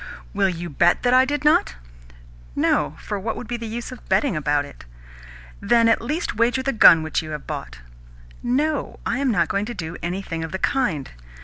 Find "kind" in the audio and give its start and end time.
10.57-11.11